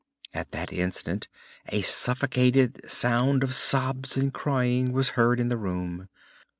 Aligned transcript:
At 0.33 0.49
that 0.49 0.73
instant 0.73 1.27
a 1.67 1.83
suffocated 1.83 2.89
sound 2.89 3.43
of 3.43 3.53
sobs 3.53 4.17
and 4.17 4.33
crying 4.33 4.93
was 4.93 5.09
heard 5.09 5.39
in 5.39 5.49
the 5.49 5.57
room. 5.57 6.09